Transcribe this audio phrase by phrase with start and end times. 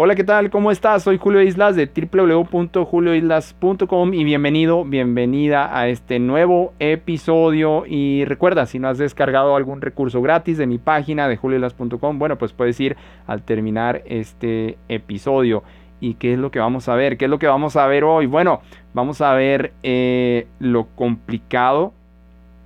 [0.00, 0.48] Hola, ¿qué tal?
[0.48, 1.02] ¿Cómo estás?
[1.02, 7.82] Soy Julio Islas de www.julioislas.com y bienvenido, bienvenida a este nuevo episodio.
[7.84, 12.38] Y recuerda, si no has descargado algún recurso gratis de mi página de julioislas.com, bueno,
[12.38, 15.64] pues puedes ir al terminar este episodio.
[15.98, 17.18] ¿Y qué es lo que vamos a ver?
[17.18, 18.26] ¿Qué es lo que vamos a ver hoy?
[18.26, 18.60] Bueno,
[18.94, 21.92] vamos a ver eh, lo complicado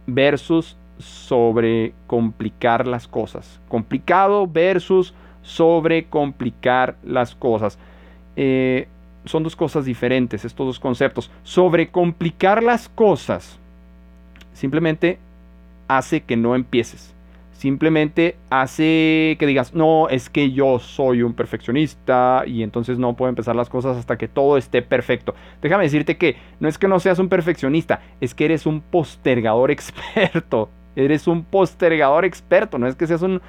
[0.06, 3.58] versus sobre complicar las cosas.
[3.68, 7.78] Complicado versus sobre complicar las cosas.
[8.36, 8.88] Eh,
[9.24, 11.30] son dos cosas diferentes, estos dos conceptos.
[11.42, 13.58] Sobre complicar las cosas
[14.52, 15.18] simplemente
[15.88, 17.14] hace que no empieces.
[17.52, 23.28] Simplemente hace que digas, no, es que yo soy un perfeccionista y entonces no puedo
[23.28, 25.36] empezar las cosas hasta que todo esté perfecto.
[25.60, 29.70] Déjame decirte que no es que no seas un perfeccionista, es que eres un postergador
[29.72, 30.70] experto.
[30.96, 33.40] Eres un postergador experto, no es que seas un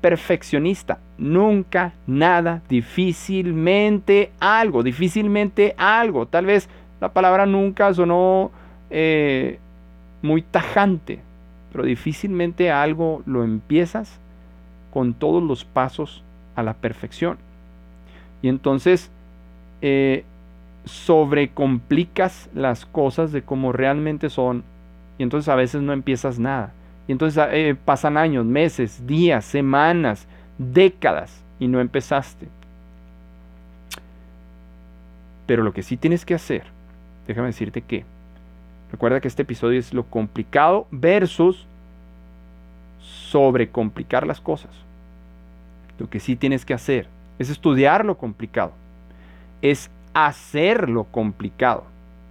[0.00, 0.98] perfeccionista.
[1.18, 6.26] Nunca, nada, difícilmente algo, difícilmente algo.
[6.26, 6.68] Tal vez
[7.00, 8.50] la palabra nunca sonó
[8.90, 9.58] eh,
[10.22, 11.20] muy tajante,
[11.72, 14.18] pero difícilmente algo lo empiezas
[14.92, 16.22] con todos los pasos
[16.56, 17.38] a la perfección.
[18.42, 19.10] Y entonces
[19.82, 20.24] eh,
[20.84, 24.64] sobrecomplicas las cosas de como realmente son
[25.18, 26.72] y entonces a veces no empiezas nada.
[27.08, 30.26] Y entonces eh, pasan años, meses, días, semanas,
[30.58, 32.48] décadas y no empezaste.
[35.46, 36.64] Pero lo que sí tienes que hacer,
[37.26, 38.04] déjame decirte que,
[38.92, 41.66] recuerda que este episodio es lo complicado versus
[43.00, 44.70] sobrecomplicar las cosas.
[45.98, 48.72] Lo que sí tienes que hacer es estudiar lo complicado,
[49.62, 51.84] es hacer lo complicado,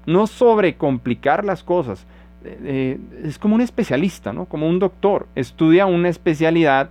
[0.06, 2.06] no sobrecomplicar las cosas
[2.44, 4.46] es como un especialista, ¿no?
[4.46, 5.28] Como un doctor.
[5.36, 6.90] Estudia una especialidad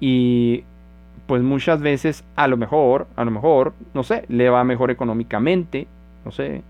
[0.00, 0.64] y
[1.26, 5.86] pues muchas veces a lo mejor, a lo mejor, no sé, le va mejor económicamente,
[6.24, 6.62] no sé.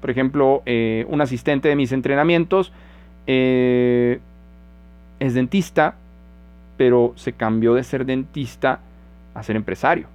[0.00, 2.72] Por ejemplo, eh, un asistente de mis entrenamientos
[3.26, 4.18] eh,
[5.20, 5.94] es dentista,
[6.76, 8.80] pero se cambió de ser dentista
[9.34, 10.06] a ser empresario.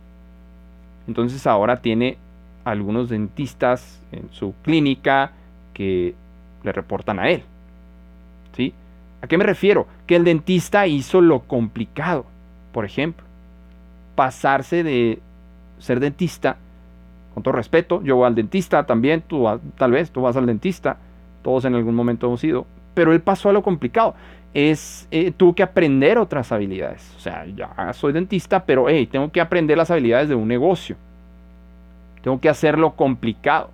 [1.08, 2.18] Entonces ahora tiene
[2.66, 5.32] algunos dentistas en su clínica
[5.74, 6.14] que
[6.68, 7.44] le reportan a él.
[8.56, 8.74] ¿Sí?
[9.22, 9.88] ¿A qué me refiero?
[10.06, 12.26] Que el dentista hizo lo complicado.
[12.72, 13.26] Por ejemplo,
[14.16, 15.20] pasarse de
[15.80, 16.58] ser dentista,
[17.34, 20.98] con todo respeto, yo voy al dentista también, tú tal vez tú vas al dentista,
[21.44, 24.16] todos en algún momento hemos ido, pero él pasó a lo complicado.
[24.54, 27.14] Es, eh, tuvo que aprender otras habilidades.
[27.16, 30.96] O sea, ya soy dentista, pero hey, tengo que aprender las habilidades de un negocio.
[32.24, 33.70] Tengo que hacerlo complicado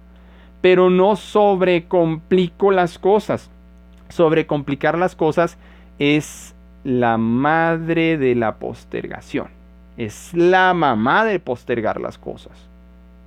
[0.63, 3.51] pero no sobrecomplico las cosas.
[4.07, 5.57] Sobrecomplicar las cosas
[5.99, 9.47] es la madre de la postergación.
[9.97, 12.53] Es la mamá de postergar las cosas.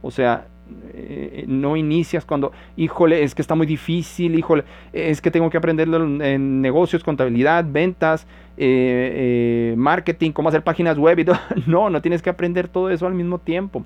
[0.00, 0.46] O sea,
[0.94, 4.64] eh, no inicias cuando, híjole, es que está muy difícil, híjole,
[4.94, 8.26] es que tengo que aprender en negocios, contabilidad, ventas,
[8.56, 11.38] eh, eh, marketing, cómo hacer páginas web y todo.
[11.66, 13.84] No, no tienes que aprender todo eso al mismo tiempo.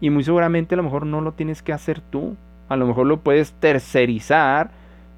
[0.00, 2.36] Y muy seguramente a lo mejor no lo tienes que hacer tú.
[2.72, 4.70] A lo mejor lo puedes tercerizar,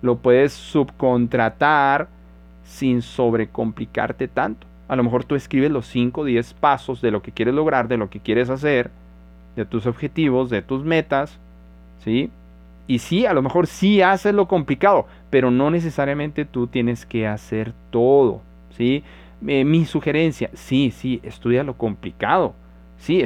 [0.02, 2.08] lo puedes subcontratar
[2.64, 4.66] sin sobrecomplicarte tanto.
[4.88, 7.86] A lo mejor tú escribes los 5 o 10 pasos de lo que quieres lograr,
[7.86, 8.90] de lo que quieres hacer,
[9.54, 11.38] de tus objetivos, de tus metas,
[12.00, 12.28] ¿sí?
[12.88, 17.28] Y sí, a lo mejor sí haces lo complicado, pero no necesariamente tú tienes que
[17.28, 18.40] hacer todo,
[18.76, 19.04] ¿sí?
[19.46, 22.54] Eh, mi sugerencia, sí, sí, estudia lo complicado,
[22.98, 23.24] sí,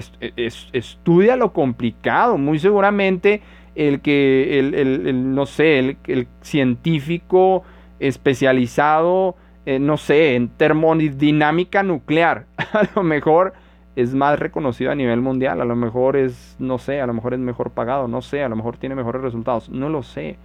[0.72, 3.40] estudia lo complicado, muy seguramente
[3.78, 7.62] el que, el, no sé, el, científico
[8.00, 13.54] especializado, eh, no sé, en termodinámica nuclear, a lo mejor
[13.94, 17.34] es más reconocido a nivel mundial, a lo mejor es, no sé, a lo mejor
[17.34, 20.36] es mejor pagado, no sé, a lo mejor tiene mejores resultados, no lo sé.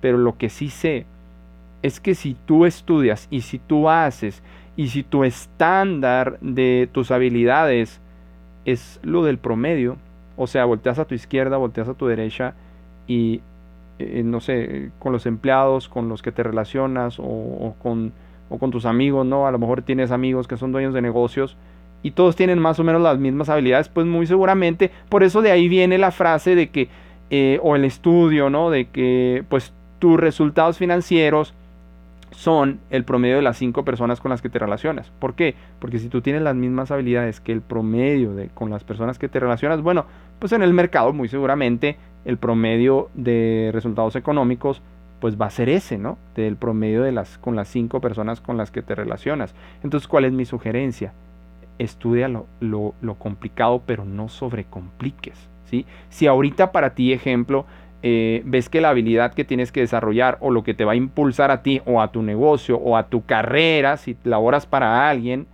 [0.00, 1.04] Pero lo que sí sé
[1.82, 4.42] es que si tú estudias y si tú haces
[4.76, 8.00] y si tu estándar de tus habilidades
[8.64, 9.98] es lo del promedio,
[10.42, 12.54] o sea, volteas a tu izquierda, volteas a tu derecha
[13.06, 13.42] y,
[13.98, 18.14] eh, no sé, con los empleados, con los que te relacionas o, con,
[18.48, 19.46] o con tus amigos, ¿no?
[19.46, 21.58] A lo mejor tienes amigos que son dueños de negocios
[22.02, 25.50] y todos tienen más o menos las mismas habilidades, pues muy seguramente, por eso de
[25.50, 26.88] ahí viene la frase de que,
[27.28, 28.70] eh, o el estudio, ¿no?
[28.70, 31.52] De que, pues, tus resultados financieros
[32.30, 35.10] son el promedio de las cinco personas con las que te relacionas.
[35.18, 35.54] ¿Por qué?
[35.78, 39.28] Porque si tú tienes las mismas habilidades que el promedio de con las personas que
[39.28, 40.06] te relacionas, bueno,
[40.38, 44.82] pues en el mercado muy seguramente el promedio de resultados económicos
[45.20, 46.16] pues va a ser ese, ¿no?
[46.34, 49.54] Del promedio de las con las cinco personas con las que te relacionas.
[49.82, 51.12] Entonces, ¿cuál es mi sugerencia?
[51.80, 55.48] estudia lo, complicado, pero no sobrecompliques.
[55.64, 55.86] ¿sí?
[56.10, 57.64] Si ahorita para ti, ejemplo,
[58.02, 60.96] eh, ves que la habilidad que tienes que desarrollar o lo que te va a
[60.96, 65.46] impulsar a ti o a tu negocio o a tu carrera, si laboras para alguien,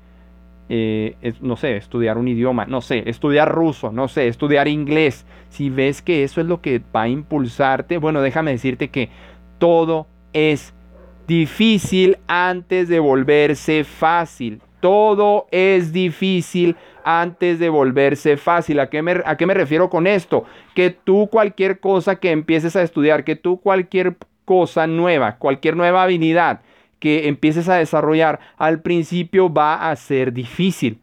[0.69, 5.71] eh, no sé, estudiar un idioma, no sé, estudiar ruso, no sé, estudiar inglés, si
[5.71, 9.09] ves que eso es lo que va a impulsarte, bueno, déjame decirte que
[9.59, 10.75] todo es
[11.27, 14.61] difícil antes de volverse fácil.
[14.81, 18.81] Todo es difícil antes de volverse fácil.
[18.81, 20.45] ¿A qué, me, ¿A qué me refiero con esto?
[20.75, 26.03] Que tú cualquier cosa que empieces a estudiar, que tú cualquier cosa nueva, cualquier nueva
[26.03, 26.61] habilidad
[26.99, 31.01] que empieces a desarrollar, al principio va a ser difícil.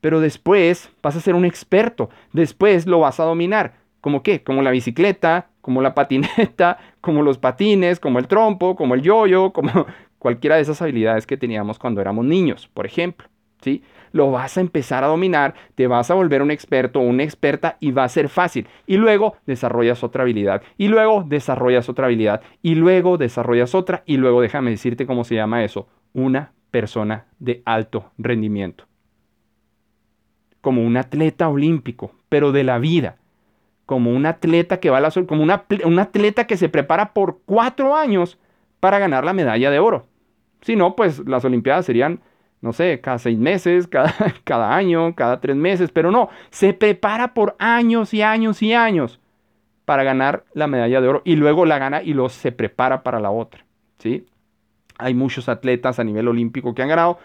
[0.00, 2.10] Pero después vas a ser un experto.
[2.32, 3.74] Después lo vas a dominar.
[4.00, 4.42] ¿Como qué?
[4.42, 9.52] Como la bicicleta, como la patineta, como los patines, como el trompo, como el yoyo,
[9.52, 9.86] como
[10.18, 13.28] cualquiera de esas habilidades que teníamos cuando éramos niños, por ejemplo.
[13.62, 13.82] ¿sí?
[14.12, 17.76] Lo vas a empezar a dominar, te vas a volver un experto o una experta
[17.80, 18.66] y va a ser fácil.
[18.86, 20.62] Y luego desarrollas otra habilidad.
[20.76, 22.42] Y luego desarrollas otra habilidad.
[22.62, 24.02] Y luego desarrollas otra.
[24.06, 25.88] Y luego déjame decirte cómo se llama eso.
[26.14, 28.84] Una persona de alto rendimiento.
[30.60, 33.16] Como un atleta olímpico, pero de la vida
[33.88, 37.38] como un atleta que va a la como una, un atleta que se prepara por
[37.46, 38.36] cuatro años
[38.80, 40.06] para ganar la medalla de oro.
[40.60, 42.20] Si no, pues las Olimpiadas serían,
[42.60, 44.14] no sé, cada seis meses, cada,
[44.44, 49.20] cada año, cada tres meses, pero no, se prepara por años y años y años
[49.84, 53.20] para ganar la medalla de oro y luego la gana y luego se prepara para
[53.20, 53.64] la otra.
[53.98, 54.26] ¿sí?
[54.98, 57.18] Hay muchos atletas a nivel olímpico que han ganado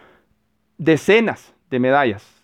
[0.78, 2.44] decenas de medallas.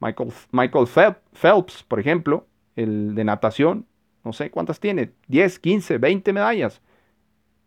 [0.00, 2.46] Michael, Michael Phelps, por ejemplo,
[2.76, 3.86] el de natación,
[4.24, 6.80] no sé cuántas tiene, 10, 15, 20 medallas.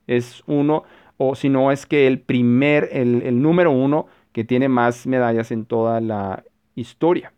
[0.08, 0.84] Es uno,
[1.18, 5.52] o si no es que el primer, el, el número uno que tiene más medallas
[5.52, 6.44] en toda la
[6.76, 7.34] historia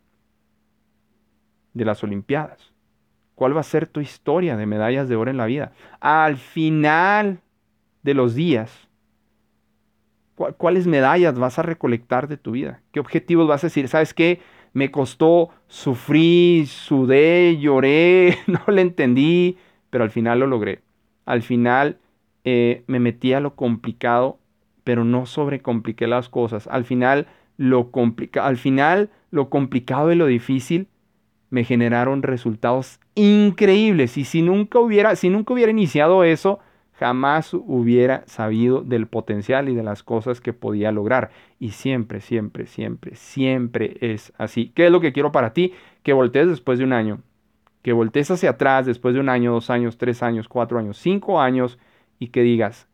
[1.74, 2.74] de las Olimpiadas.
[3.36, 5.74] ¿Cuál va a ser tu historia de medallas de oro en la vida?
[6.00, 7.42] Al final
[8.04, 8.88] de los días,
[10.57, 12.81] ¿cuáles medallas vas a recolectar de tu vida?
[12.92, 13.88] ¿Qué objetivos vas a decir?
[13.88, 14.39] ¿Sabes qué?
[14.74, 19.57] me costó, sufrí, sudé, lloré, no le entendí,
[19.89, 20.81] pero al final lo logré.
[21.25, 22.00] Al final
[22.45, 24.39] eh, me metí a lo complicado,
[24.83, 26.67] pero no sobrecompliqué las cosas.
[26.67, 27.89] Al final lo
[28.41, 30.87] al final lo complicado y lo difícil
[31.49, 34.17] me generaron resultados increíbles.
[34.17, 36.59] Y si nunca hubiera, si nunca hubiera iniciado eso,
[36.93, 41.29] jamás hubiera sabido del potencial y de las cosas que podía lograr.
[41.59, 44.71] Y siempre, siempre, siempre, siempre es así.
[44.73, 45.73] ¿Qué es lo que quiero para ti?
[46.01, 47.21] Que voltees después de un año,
[47.83, 51.39] que voltees hacia atrás después de un año, dos años, tres años, cuatro años, cinco
[51.39, 51.77] años
[52.23, 52.87] y que digas,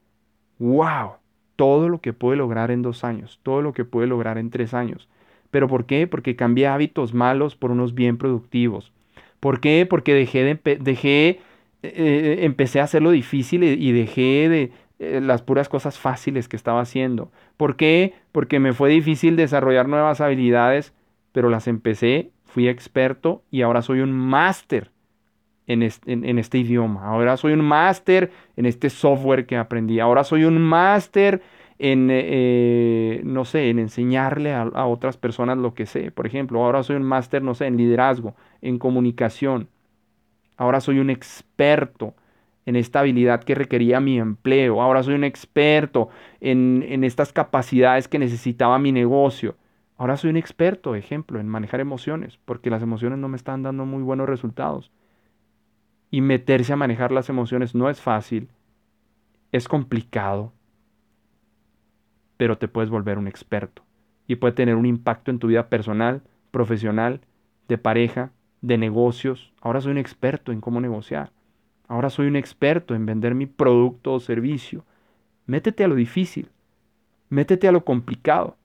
[0.58, 1.12] wow,
[1.56, 4.74] todo lo que pude lograr en dos años, todo lo que pude lograr en tres
[4.74, 5.08] años.
[5.52, 6.08] ¿Pero por qué?
[6.08, 8.92] Porque cambié hábitos malos por unos bien productivos.
[9.40, 9.86] ¿Por qué?
[9.88, 11.42] Porque dejé, de, dejé
[11.84, 16.82] eh, empecé a hacerlo difícil y, dejé de eh, las puras cosas fáciles que estaba
[16.82, 17.32] haciendo.
[17.56, 18.16] ¿Por qué?
[18.32, 20.92] Porque me fue difícil desarrollar nuevas habilidades,
[21.34, 24.90] pero las empecé, fui experto y ahora soy un máster
[25.70, 27.06] en, este idioma.
[27.06, 30.00] Ahora soy un máster en este software que aprendí.
[30.00, 31.42] Ahora soy un máster
[31.78, 36.12] en, eh, no sé, en enseñarle a, otras personas lo que sé.
[36.12, 39.70] Por ejemplo, ahora soy un máster, no sé, en liderazgo, en comunicación.
[40.58, 42.16] Ahora soy un experto
[42.66, 44.82] en esta habilidad que requería mi empleo.
[44.82, 46.10] Ahora soy un experto
[46.42, 49.56] en, estas capacidades que necesitaba mi negocio.
[49.98, 53.86] Ahora soy un experto, ejemplo, en manejar emociones, porque las emociones no me están dando
[53.86, 54.92] muy buenos resultados.
[56.12, 58.50] Y meterse a manejar las emociones no es fácil,
[59.52, 60.54] es complicado,
[62.38, 63.84] pero te puedes volver un experto
[64.28, 67.22] y puede tener un impacto en tu vida personal, profesional,
[67.68, 69.52] de pareja, de negocios.
[69.62, 71.32] Ahora soy un experto en cómo negociar.
[71.88, 74.86] Ahora soy un experto en vender mi producto o servicio.
[75.48, 76.50] Métete a lo difícil.
[77.30, 78.56] Métete a lo complicado.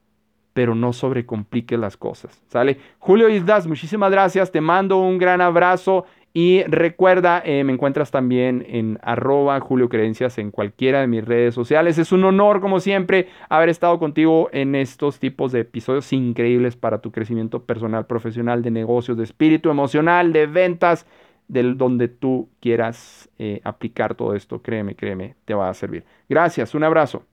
[0.53, 2.43] Pero no sobrecompliques las cosas.
[2.49, 2.79] ¿Sale?
[2.99, 4.53] Julio Islas, muchísimas gracias.
[4.53, 6.05] Te mando un gran abrazo
[6.37, 11.55] y recuerda, eh, me encuentras también en arroba Julio Creencias en cualquiera de mis redes
[11.55, 11.97] sociales.
[11.97, 16.99] Es un honor, como siempre, haber estado contigo en estos tipos de episodios increíbles para
[17.01, 21.07] tu crecimiento personal, profesional, de negocios, de espíritu emocional, de ventas,
[21.47, 24.61] del donde tú quieras eh, aplicar todo esto.
[24.61, 26.05] Créeme, créeme, te va a servir.
[26.29, 27.25] Gracias, un abrazo.